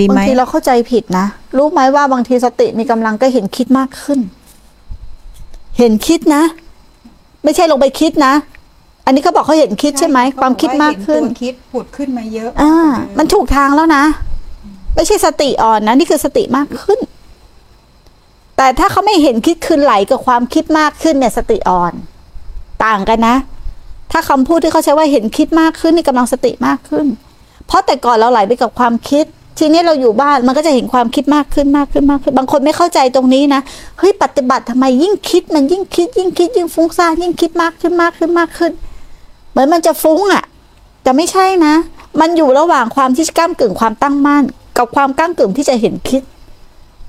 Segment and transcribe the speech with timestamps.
[0.00, 4.20] ดีไหมบางทีเราเข้าใจผิดนะรู้ไหมว่าบางทีสติมีกำลังก็เห็นคิดมากขึ้น
[5.78, 6.42] เห็นคิดนะ
[7.44, 8.34] ไม่ใช่ลงไปคิดนะ
[9.06, 12.74] อันนี้เขาบอกเขาเห็นคิดใช่ไหมความคิดมากขึ้นเขบอกว่เห็ตัวคิดผุดขึ้นมาเยอะอ่า
[13.18, 14.04] มันถูกทางแล้วนะ
[14.94, 16.98] ไม่ใช่สติอ่อนนะ นี่คือสติมากขึ้น
[18.56, 21.92] แต่ถ้าเขาไม่เห็นคิดคืนไหลกับความคิดมากขึ้นเนี่ยสติอ่อน
[22.84, 23.36] ต่างกันนะ
[24.12, 27.06] ถ้าคำพูดที่เขาใช้ว่าเห็นคิดมากขึ้นนี่กำลังสติมากขึ้น
[27.66, 29.26] เพราะแต่ก่อนเราไหลไปกับความคิด
[29.58, 33.60] ทีนี้เราอยู่บ้านมันก็จะเห็นความคิดมากขึ้นมากขึ้นมากขึ้น บางคนไม่เข้าใจตรงนี้นะ
[33.98, 38.72] เฮ้ยปฏิบัติทำไมยิ่งคิดมันยิ่งคิด ยิ่งคิด ยิ่งฟุ้งซ่านยิ่งคิดมากขึ้นมากขึ้นมากขึ้น
[39.50, 40.44] เหมือนมันจะฟุ้งอะ
[41.02, 41.74] แต่ไม่ใช่นะ
[42.20, 44.44] มันอยู่ระหว่างความที่ก้ามกึ่งความตั้งมั่น
[44.78, 46.22] กับความก้ามกึ่งที่จะเห็นคิด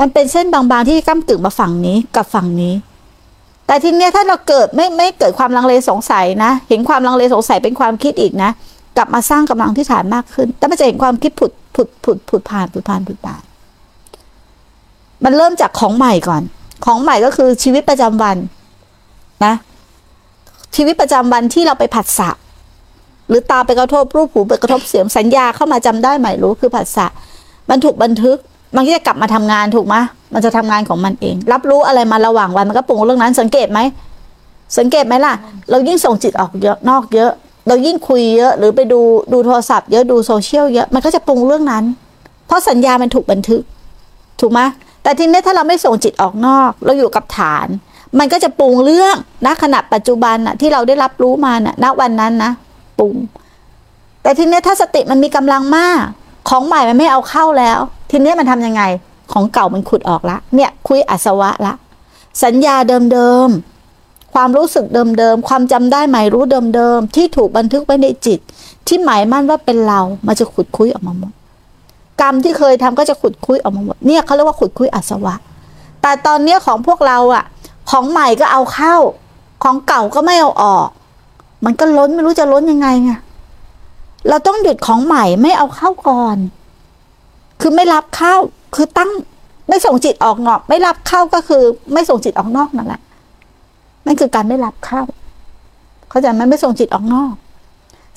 [0.00, 2.74] มันเป็นเส้นบางๆที่ก้ามกึ่งมาฝั่งนี้กับฝั่งนี้
[3.66, 8.50] แต่ทีเนี้ยถ้าเราเกิดไม่ไม่เกิดความลังเลสงสัยนะ เห็นความลังเลสงสัยเป็นความคิดอีกนะ
[8.96, 13.42] กลับมาสร้างกำลังที่ฐานมากขึ้น แต่มันจะเห็นความคิดผุดผุดผุดผุดผ่านผุดผ่านผุดผ่าน
[15.24, 16.42] มันเริ่มจากของใหม่ก่อน
[16.84, 18.36] ของใหม่ก็คือชีวิตประจำวัน
[19.44, 19.54] นะ
[20.76, 22.30] ชีวิตประจำวันที่เราไปผัสสะ
[23.28, 27.06] หรือตาไปกระทบรูปหูไปกระทบเสียงสัญญาเข้ามาจำได้ไหม่รู้คือผัสสะ
[27.70, 28.36] มันถูกบันทึก
[28.76, 29.96] มันก็จะกลับมาทำงานถูกไหม
[30.34, 33.80] มันจะทำงานของมันเอง รับรู้อะไรมาระหว่างวันมันก็ปรุงเรื่องนั้นสังเกตไหม
[34.78, 35.34] สังเกตไหมล่ะ
[35.70, 37.30] เรายิ่งส่งจิตออกเยอะนอกเยอะ
[37.66, 39.00] เรายิ่งคุยเยอะ หรือไปดู
[39.32, 41.84] ดูโทรศัพท์เยอะดูโซเชียลเยอะมันก็จะปรุงเรื่องนั้น
[42.46, 43.62] เพราะสัญญามันถูกบันทึก
[44.40, 44.60] ถูกไหม
[45.02, 47.68] แต่ทีนี้ถ้าเราไม่ส่งจิตออกนอก เราอยู่กับฐาน
[48.18, 52.52] มันก็จะปรุงเรื่องณขณะปัจจุบันน่ะที่เราได้รับรู้มาน่ะณวันนั้นนะ
[52.98, 53.14] ปรุง
[54.22, 56.02] แต่ทีนี้ถ้าสติมันมีกำลังมาก
[56.48, 57.78] ของใหม่มันไม่เอาเข้าแล้ว
[58.10, 58.82] ทีนี้มันทำยังไง
[59.32, 61.74] ของเก่ามันขุดออกละเนี่ยคุยอสวะละ
[62.44, 62.76] สัญญา
[63.12, 63.71] เดิมๆ
[64.34, 64.84] ความรู้สึก
[65.18, 66.44] เดิมๆ ความจำได้หมายรู้
[66.74, 68.38] เดิมๆ ที่ถูกบันทึกไว้ในจิต
[68.86, 71.32] ที่หมายมั่นว่าเป็นเรา มันจะขุดคุ้ยออกมาหมด
[72.20, 75.34] กรรมที่เคยทำก็จะขุดคุ้ยออกมาหมด เนี่ยเขาเรียกว่าขุดคุ้ยอาสวะ
[76.02, 77.44] แต่ตอนเนี้ยของพวกเราอะ
[77.90, 78.96] ของใหม่ก็เอาเข้า
[79.62, 80.88] ของเก่าก็ไม่เอาออก
[81.64, 83.12] มันก็ล้นไม่รู้จะล้นยังไงไง
[84.28, 86.36] เราต้องหยุดของใหม่ไม่เอาเข้าก่อน
[87.60, 88.34] คือไม่รับเข้า
[88.74, 89.10] คือตั้ง
[89.68, 93.00] ไม่ส่งจิตออกนอก ไม่รับเข้าก็คือไม่ส่งจิตออกนอกนั่นแหละ
[94.06, 95.02] นั่นคือการไม่รับเข้า
[96.10, 97.34] เข้าใจไหมไม่ส่งจิตออกนอก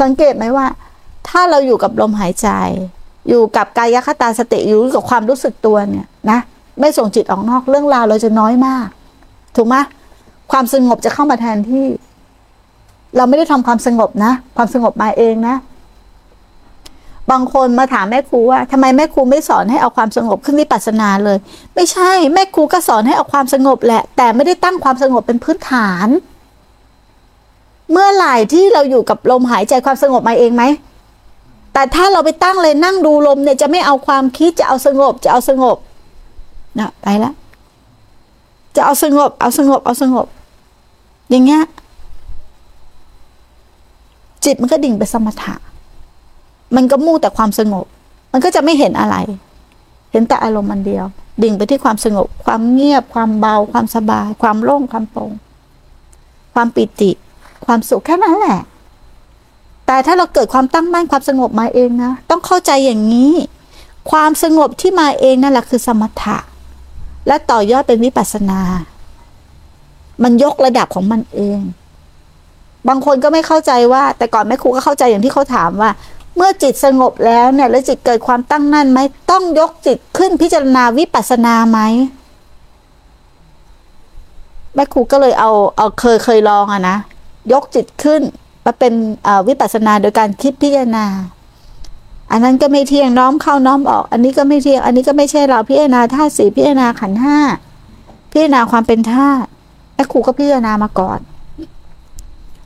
[0.00, 0.66] สังเกตไหมว่า
[1.28, 2.48] ถ้าเราอยู่กับลมหายใจ
[3.28, 6.38] อยู่กับกายคตาสติอยู่กับความรู้สึกตัวเนี่ยนะ
[6.80, 8.88] ไม่ส่งจิตออกนอกเรื่องราวเราจะน้อยมาก
[9.56, 9.76] ถูกไหม
[10.52, 11.84] ความสงบจะเข้ามาแทนที่
[13.16, 15.56] เราไม่ได้ทำความสงบนะ ความสงบมาเองนะ
[17.30, 21.38] บางคนมาถามแม่ครูว่าทำไมแม่ครูไม่สอนให้เอาความสงบขึ้นวิปัสสนาเลย
[21.74, 26.08] ไม่ใช่แม่ครูก็สอนให้เอาความสงบแหละ แต่ไม่ได้ตั้งความสงบเป็นพื้นฐาน
[27.90, 30.64] เมื่อไหร่ที่เราอยู่กับลมหายใจความสงบมาเองไหม
[31.72, 35.76] แต่ถ้าเราไปตั้งเลยนั่งดูลมเนี่ยจะไม่เอาความคิดจะเอาสงบจะเอาสงบ
[36.78, 37.34] นะไปแล้ว
[38.76, 40.26] จะเอาสงบ เอาสงบ เอาสงบ
[41.30, 41.62] อย่างเงี้ย
[44.44, 45.54] จิตมันก็ดิ่งไปสมถะ
[46.76, 47.86] มันก็มุ่งแต่ความสงบ
[48.32, 49.16] มันก็จะไม่เห็นอะไร
[50.12, 51.04] เห็นแต่อารมณ์มันเดียว
[51.42, 55.32] ดิ่งไปที่ความสงบ ความเงียบ ความเบา ความสบาย ความโล่ง ความโปร่ง
[56.54, 57.10] ความปิติ
[57.66, 58.60] ความสุขแค่นั้นแหละ
[59.86, 63.32] แต่ถ้าเราเกิดความตั้งมั่นความสงบมาเองนะ ต้องเข้าใจอย่างนี้
[64.10, 66.38] ความสงบที่มาเองนั่นแหละคือสมถะ
[67.26, 68.60] และต่อยอดเป็นวิปัสสนา
[70.22, 71.60] มันยกระดับของมันเอง
[72.88, 75.90] บางคนก็ไม่เข้าใจว่า แต่ก่อนแม่ครูก็เข้าใจอย่างที่เขาถามว่า
[76.36, 78.98] เมื่อจิตสงบแล้วเนี่ยแล้วจิตเกิดความตั้งมั่นไหม
[79.30, 81.78] ต้องยกจิตขึ้นพิจารณาวิปัสสนาไหม
[84.74, 86.96] แม่ครูก็เลยเอาเอาเคยเคยลองอะนะ
[87.52, 88.20] ยกจิตขึ้น
[88.64, 88.92] มาเป็น
[89.48, 91.06] วิปัสสนาโดยการคิดพิจารณา
[92.30, 97.38] อันนั้นก็ไม่เที่ยงน้อมเข้าน้อมออก อันนี้ก็ไม่เที่ยง อันนี้ก็ไม่ใช่เราพิจารณาธาตุสี่พิจารณาขันห้า
[98.32, 99.48] พิจารณาความเป็นธาตุ
[99.94, 101.18] แม่ครูก็พิจารณามาก่อน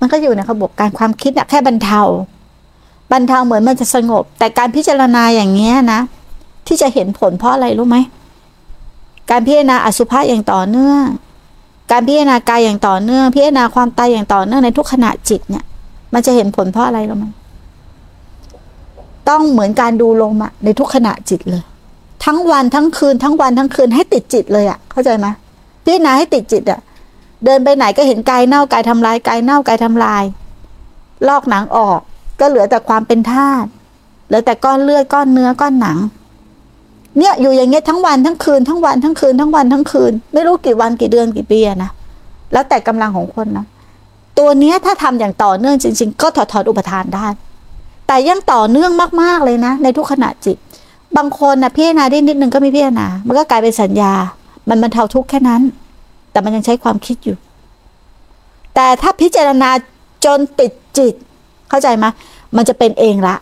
[0.00, 2.02] มันก็อยู่ในระบบการความคิดอะแค่บรรเทา
[3.12, 6.00] บรรเทาเหมือนมันจะสงบ แต่การพิจารณาอย่างเงี้ยนะ
[6.66, 7.96] ที่จะเห็นผลเพราะอะไรรู้ไหม
[9.30, 11.04] การพิจารณาอสุภะอย่างต่อเนื่อง
[11.90, 15.64] การพิจารณากายอย่างต่อเนื่อง พิจารณาความตายอย่างต่อเนื่องในทุกขณะจิตเนี่ย
[16.14, 17.26] มันจะเห็นผลเพราะอะไรรู้ไหม
[19.28, 21.62] ต้องเหมือนการดูลมอะในทุกขณะจิตเลย
[22.24, 25.26] ทั้งวันทั้งคืนทั้งวันทั้งคืนให้ติดจิตเลยอะเข้าใจไหม
[25.84, 26.80] พิจารณาให้ติดจิตอะ
[27.44, 30.22] เดินไปไหนก็เห็นกายเน่ากายทำลายกายเน่ากายทำลาย
[31.28, 32.00] ลอกหนังออก
[32.40, 33.68] ก็เหลือแต่ความเป็นธาตุ
[34.26, 35.98] เหลือแต่ก้อนเลือดก้อนเนื้อก้อนหนัง
[37.18, 41.90] เนี่ยอยู่อย่างเงี้ยทั้งวันทั้งคืนทั้งวันทั้งคืนทั้งวันทั้งคืน ไม่รู้กี่วันกี่เดือนกี่ปีนะ
[42.52, 43.66] แล้วแต่กำลังของคนนะ
[44.38, 47.26] ตัวเนี้ยถ้าทำอย่างต่อเนื่องจริง ๆ ก็ถอดถอดอุปทานได้
[48.06, 48.90] แต่ยังต่อเนื่อง
[49.22, 50.56] มากๆเลยนะ ในทุกขณะจิต
[51.16, 54.12] บางคนนะพิจารณาได้นิดนึงก็ไม่พิจารณา มันก็กลายเป็นสัญญา
[54.68, 55.62] มันบรรเทาทุกข์แค่นั้น
[56.30, 57.36] แต่มันยังใช้ความคิดอยู่
[58.74, 59.70] แต่ถ้าพิจารณา
[60.24, 61.14] จนติดจิต
[61.70, 62.06] เข้าใจไหม
[62.56, 63.36] มันจะเป็นเองละ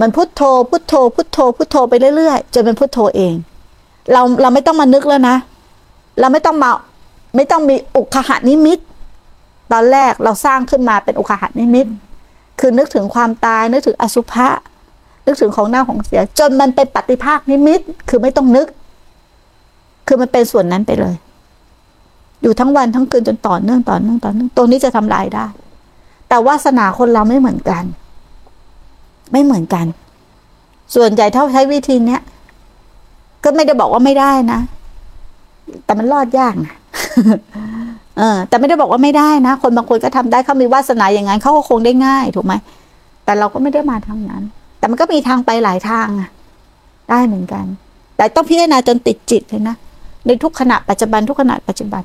[0.00, 3.34] มันพุทโธ พุทโธ พุทโธ พุทโธไปเรื่อยๆจนเป็นพุทโธเอง
[4.12, 5.36] เราเราไม่ต้องมานึกแล้วนะ
[6.20, 6.70] เราไม่ต้องมา
[7.36, 8.78] ไม่ต้องมีอุคหานิมิต
[9.72, 11.86] ตอนแรกเราสร้างขึ้นมาเป็นอุคหานิมิต
[12.60, 14.48] คือนึกถึงความตายนึกถึงอสุภะ
[15.26, 18.66] นึกถึงของหน้าของเสีย จนมันเป็นปฏิภาคนิมิต คือไม่ต้องนึก
[20.06, 21.14] คือมันเป็นส่วนนั้นไปเลย
[22.42, 25.46] อยู่ทั้งวันทั้งคืนจนต่อเนื่องต่อเนื่องต่อเนื่องตรงนี้จะทำลายได้
[26.34, 27.84] แต่วาสนาคนเราไม่เหมือนกัน
[29.32, 29.86] ไม่เหมือนกัน
[30.94, 32.20] ส่วนใหญ่เท่าใช้วิธีเนี้ย
[33.44, 34.60] ก็ไม่ได้บอกว่าไม่ได้นะ
[35.84, 36.74] แต่มันรอดยากนะ
[38.18, 42.54] เออ แต่ไม่ได้บอกว่าไม่ได้นะ คนบางคนก็ทำได้เขามีวาสนาอย่างนั้นเขาก็คงได้ง่าย ถูกไหม
[43.24, 44.42] แต่เราก็ไม่ได้มาทางนั้น
[44.78, 46.30] แต่มันก็มีทางไปหลายทางอะ
[47.10, 47.64] ได้เหมือนกัน
[48.16, 49.76] แต่ต้องพิจารณาจนติดจิตเลยนะ
[50.26, 52.04] ในทุกขณะปัจจุบันทุกขณะปัจจุบัน